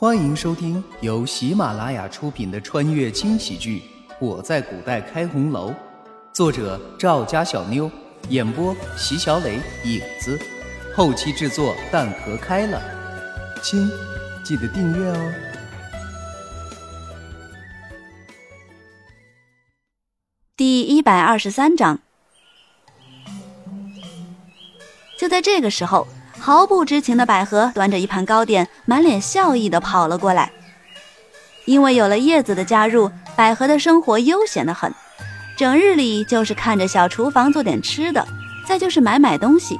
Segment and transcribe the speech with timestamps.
[0.00, 3.82] 欢迎收听由喜马拉雅出品的穿越轻喜剧
[4.18, 5.70] 《我在古代开红楼》，
[6.32, 7.90] 作者赵家小妞，
[8.30, 10.40] 演播席小磊、影子，
[10.96, 12.80] 后期制作蛋壳开了。
[13.62, 13.90] 亲，
[14.42, 15.32] 记得订阅哦。
[20.56, 21.98] 第一百二十三章。
[25.18, 26.08] 就在这个时候。
[26.40, 30.50] 毫不知情的百合端着一盘糕点，满脸笑意的跑了过来。
[31.66, 34.92] 因为有了叶子的加入，百合的生活悠闲的很，
[35.56, 38.26] 整日里就是看着小厨房做点吃的，
[38.66, 39.78] 再就是买买东西，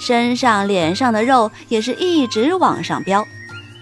[0.00, 3.24] 身上脸上的肉也是一直往上飙。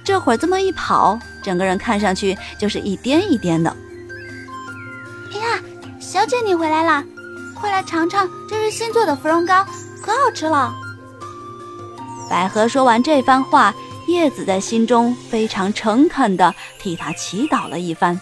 [0.05, 3.75] 这会儿这么一跑，整个人看上去就是一颠一颠的。
[5.33, 5.59] 哎呀，
[5.99, 7.03] 小姐你回来啦，
[7.55, 9.65] 快来尝尝这是新做的芙蓉糕，
[10.03, 10.73] 可好吃了。
[12.29, 13.75] 百合说完这番话，
[14.07, 18.21] 叶子在心中非常诚恳地替他祈祷了一番。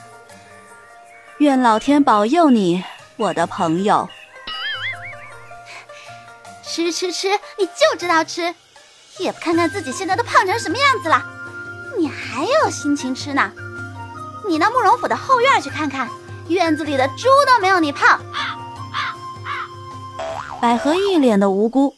[1.38, 2.84] 愿老天保佑你，
[3.16, 4.08] 我的朋友。
[6.64, 8.54] 吃吃吃，你就知道吃，
[9.18, 11.22] 也不看看自己现在都胖成什么样子了，
[11.98, 13.50] 你还有心情吃呢？
[14.46, 16.08] 你到慕容府的后院去看看，
[16.48, 18.20] 院子里的猪都没有你胖。
[20.60, 21.96] 百合一脸的无辜。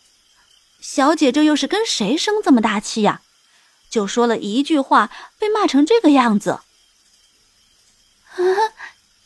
[0.87, 3.23] 小姐，这又是跟谁生这么大气呀？
[3.89, 6.61] 就说了一句话，被骂成这个样子。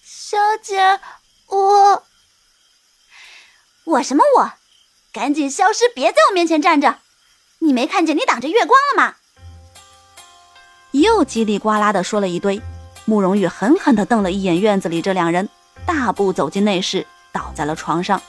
[0.04, 1.00] 小姐，
[1.48, 2.04] 我
[3.84, 4.52] 我什么我？
[5.12, 7.00] 赶紧消失，别在我面前站着！
[7.58, 9.16] 你没看见你挡着月光了吗？
[10.92, 12.62] 又叽里呱啦的说了一堆。
[13.04, 15.48] 慕容羽狠狠的瞪了一眼院子里这两人，
[15.84, 18.22] 大步走进内室，倒在了床上。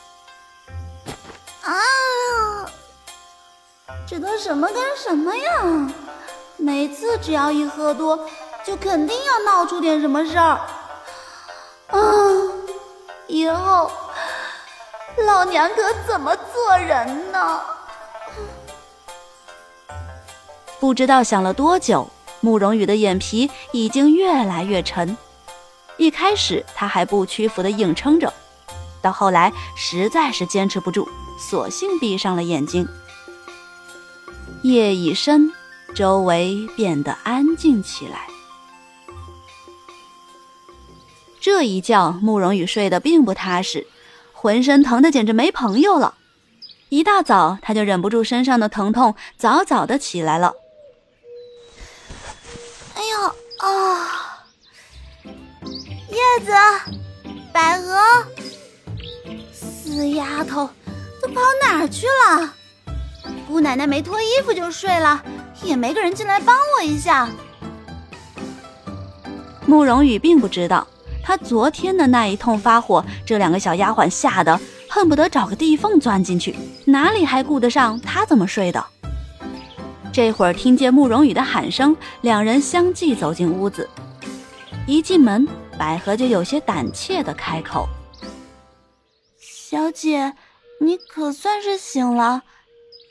[4.10, 5.94] 这都什么跟什么呀？
[6.58, 8.28] 每次只要一喝多，
[8.66, 10.60] 就肯定要闹出点什么事儿。
[11.90, 12.00] 啊，
[13.28, 13.92] 以后
[15.28, 17.62] 老娘可怎么做人呢？
[20.80, 22.10] 不知道想了多久，
[22.40, 25.16] 慕容羽的眼皮已经越来越沉。
[25.98, 28.34] 一开始他还不屈服的硬撑着，
[29.04, 32.88] 到后来实在是坚持不住，索性闭上了眼睛。
[34.62, 35.52] 夜已深，
[35.96, 38.28] 周围变得安静起来。
[41.40, 43.88] 这一觉，慕容羽睡得并不踏实，
[44.34, 46.16] 浑身疼得简直没朋友了。
[46.90, 50.54] 一大早，他就忍不住身上的疼痛，早早的起来了。
[52.96, 53.22] 哎呦
[53.66, 54.44] 啊！
[56.10, 56.52] 叶子，
[57.54, 57.98] 百合，
[59.54, 60.70] 死丫头，
[61.22, 62.54] 都跑哪儿去了？
[63.50, 65.24] 姑奶奶没脱衣服就睡了，
[65.64, 67.28] 也没个人进来帮我一下。
[69.66, 70.88] 慕容羽并不知道，
[71.24, 76.56] 他昨天的那一通发火，这两个小丫鬟吓得恨不得找个地缝钻进去，
[76.86, 78.86] 哪里还顾得上他怎么睡的？
[80.14, 83.90] 这会儿听见慕容羽的喊声，两人相继走进屋子。
[84.86, 87.90] 一进门，百合就有些胆怯的开口
[89.42, 90.36] ：“小姐，
[90.80, 92.44] 你可算是醒了。”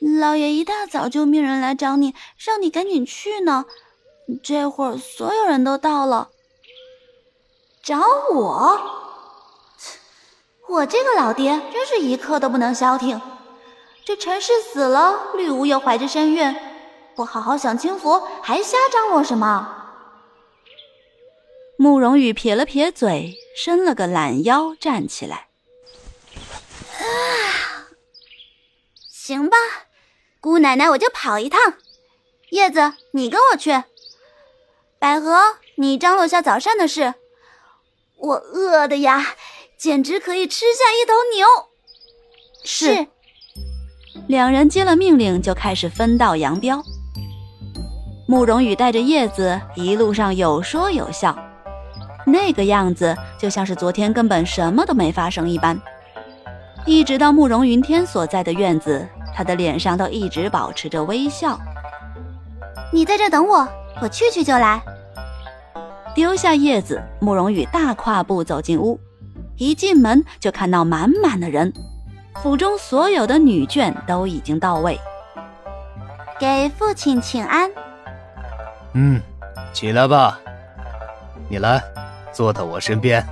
[0.00, 3.66] 老爷一大早就命人来找你，让你赶紧去呢。
[4.42, 6.30] 这会儿所有人都到了，
[7.82, 8.00] 找
[8.32, 8.78] 我。
[10.68, 13.20] 我这个老爹真是一刻都不能消停。
[14.04, 16.54] 这陈氏死了，绿芜又怀着身孕，
[17.16, 19.74] 不好好享清福，还瞎张罗什么？
[21.76, 25.48] 慕容羽撇了撇嘴，伸了个懒腰，站起来。
[26.98, 27.88] 啊，
[29.10, 29.56] 行吧。
[30.48, 31.60] 姑奶奶，我就跑一趟。
[32.52, 33.84] 叶子，你跟我去。
[34.98, 35.36] 百合，
[35.74, 37.12] 你张罗下早膳的事。
[38.16, 39.34] 我饿的呀，
[39.76, 41.46] 简直可以吃下一头牛。
[42.64, 43.06] 是。
[44.26, 46.82] 两人接了命令，就开始分道扬镳。
[48.26, 51.38] 慕容羽带着叶子一路上有说有笑，
[52.24, 55.78] 那个样子就像是昨天根本什么都没发生一般。
[56.86, 59.06] 一直到慕容云天所在的院子。
[59.38, 61.56] 他的脸上都一直保持着微笑。
[62.92, 63.68] 你在这等我，
[64.02, 64.82] 我去去就来。
[66.12, 68.98] 丢下叶子，慕容羽大跨步走进屋。
[69.56, 71.72] 一进门就看到满满的人，
[72.42, 74.98] 府中所有的女眷都已经到位。
[76.40, 77.70] 给父亲请安。
[78.94, 79.22] 嗯，
[79.72, 80.36] 起来吧。
[81.48, 81.80] 你来，
[82.32, 83.24] 坐到我身边。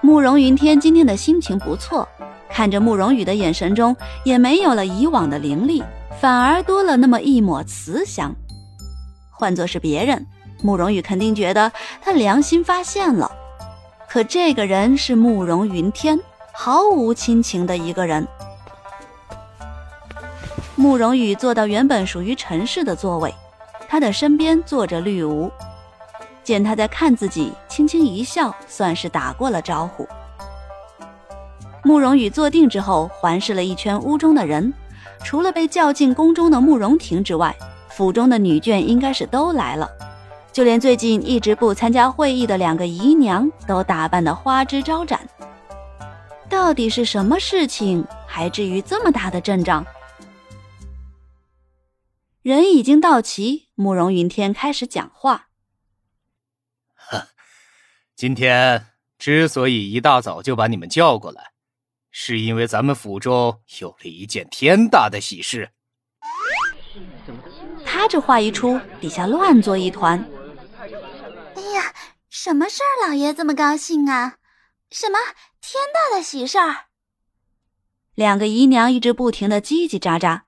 [0.00, 2.08] 慕容云天今天的心情不错。
[2.52, 5.82] 看着慕容羽的眼神中，也没有了以往的凌厉，
[6.20, 8.34] 反而多了那么一抹慈祥。
[9.30, 10.26] 换作是别人，
[10.62, 11.72] 慕容羽肯定觉得
[12.02, 13.32] 他良心发现了。
[14.06, 16.20] 可这个人是慕容云天，
[16.52, 18.28] 毫无亲情的一个人。
[20.76, 23.34] 慕容羽坐到原本属于陈氏的座位，
[23.88, 25.50] 他的身边坐着绿芜。
[26.44, 30.06] 见他在看自己，轻轻一笑，算是打过了招呼。
[31.84, 34.72] 慕容羽坐定之后，环视了一圈屋中的人，
[35.24, 37.54] 除了被叫进宫中的慕容婷之外，
[37.90, 39.90] 府中的女眷应该是都来了，
[40.52, 45.20] 就连最近一直不参加会议的两个姨娘都打扮得花枝招展。
[46.48, 49.84] 到底是什么事情，还至于这么大的阵仗？
[52.42, 55.48] 人已经到齐，慕容云天开始讲话。
[58.14, 58.86] 今天
[59.18, 61.51] 之所以一大早就把你们叫过来，
[62.12, 65.70] 是因为咱们府中有了一件天大的喜事。
[67.84, 70.24] 他这话一出，底下乱作一团。
[71.56, 71.94] 哎呀，
[72.28, 73.08] 什么事儿？
[73.08, 74.36] 老爷这么高兴啊？
[74.90, 75.18] 什么
[75.60, 76.86] 天大的喜事儿？
[78.14, 80.42] 两个姨娘一直不停的叽叽喳喳，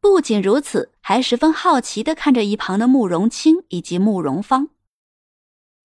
[0.00, 4.68] 不仅如此，还十分好奇的看着一旁的慕容清以及慕容芳。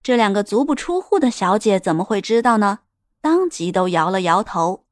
[0.04, 2.82] 这两个足不出户的小姐怎么会知道呢？
[3.22, 4.85] 当即都摇了摇头。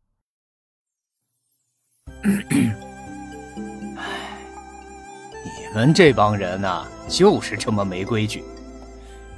[5.44, 8.44] 你们这帮人呐，就是这么没规矩，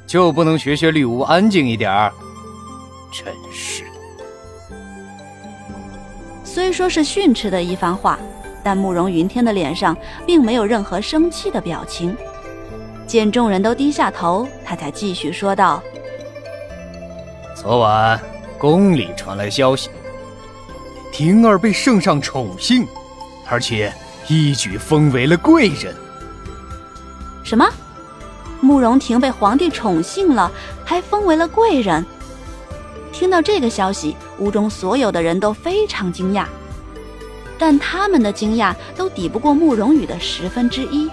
[0.06, 2.12] 就不能学学绿芜安静一点儿？
[3.12, 3.90] 真是的。
[6.44, 8.20] 虽说是训斥的一番话，
[8.64, 12.16] 但慕容云天的脸上并没有任何生气的表情。
[13.08, 15.82] 见众人都低下头，他才继续说道
[17.56, 18.20] ：“昨晚
[18.58, 19.90] 宫里传来消息，
[21.18, 22.86] 婷儿被圣上宠幸，
[23.50, 23.94] 而且
[24.28, 25.96] 一举封为了贵人。”
[27.42, 27.66] 什么？
[28.60, 30.52] 慕容婷被皇帝宠幸了，
[30.84, 32.06] 还封为了贵人？
[33.14, 36.48] 听到这个消息，屋中所有的人都非常惊讶，
[37.58, 41.10] 但他们的惊讶都抵不过慕容羽的十分之一。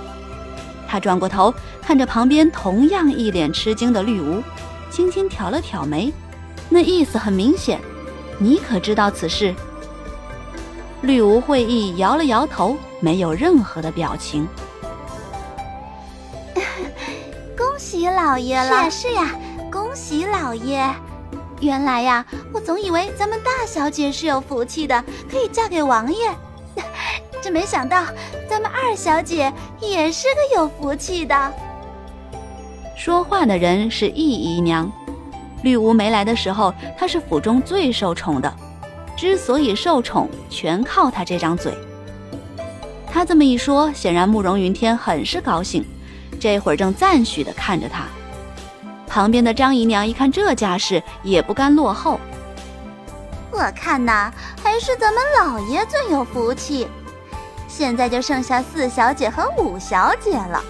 [0.88, 4.42] 他转过头，看着旁边同样一脸吃惊的绿芜，
[4.90, 6.12] 轻轻挑了挑眉，
[6.68, 7.80] 那意思很明显
[8.40, 9.54] ：“你可知道此事？”
[11.02, 14.46] 绿芜会意，摇了摇头，没有任何的表情。
[17.58, 18.88] 恭喜老爷了！
[18.88, 19.34] 是呀，是呀，
[19.70, 20.88] 恭喜老爷！
[21.60, 26.30] 原来呀，我总以为咱们大小姐是有福气的，可以嫁给王爷。
[27.42, 28.04] 这没想到，
[28.48, 31.52] 咱们二小姐也是个有福气的。
[32.96, 34.90] 说话的人是易姨娘，
[35.64, 38.52] 绿芜没来的时候，她是府中最受宠的。
[39.16, 41.72] 之所以受宠，全靠他这张嘴。
[43.10, 45.84] 他这么一说，显然慕容云天很是高兴，
[46.40, 48.04] 这会儿正赞许的看着他。
[49.06, 52.18] 旁边的张姨娘一看这架势，也不甘落后。
[53.50, 54.32] 我看呐，
[54.62, 56.88] 还是咱们老爷最有福气。
[57.68, 60.62] 现在就剩下四小姐和五小姐了，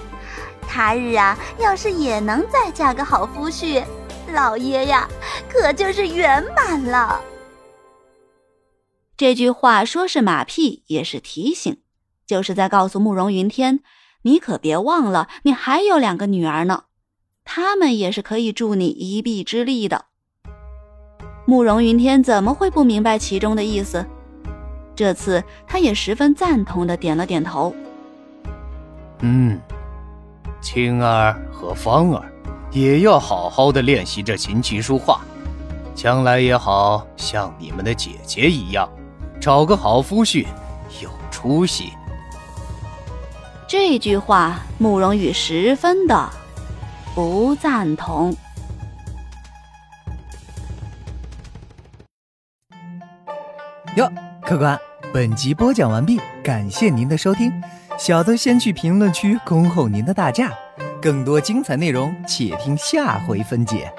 [0.69, 3.85] 他日啊，要是也能再嫁个好夫婿，
[4.33, 5.09] 老爷呀，
[5.49, 7.21] 可就是圆满了。
[9.23, 11.77] 这句话说是马屁，也是提醒，
[12.27, 13.79] 就是在告诉慕容云天，
[14.23, 16.87] 你可别忘了，你还有两个女儿呢，
[17.45, 20.07] 她们也是可以助你一臂之力的。
[21.47, 24.05] 慕容云天怎么会不明白其中的意思？
[24.97, 27.73] 这次他也十分赞同的点了点头。
[29.21, 29.57] 嗯，
[30.61, 32.29] 青儿和芳儿
[32.73, 35.21] 也要好好的练习着琴棋书画，
[35.95, 38.91] 将来也好像你们的姐姐一样，
[39.43, 40.47] 找个好夫婿，
[41.03, 41.93] 有出息。
[43.67, 46.31] 这句话，慕容羽十分的
[47.13, 48.33] 不赞同。
[53.97, 54.09] 哟。
[54.43, 54.79] 客官，
[55.13, 57.53] 本集播讲完毕，感谢您的收听。
[57.99, 60.53] 小的先去评论区恭候您的大驾，
[61.01, 63.93] 更多精彩内容且听下回分解。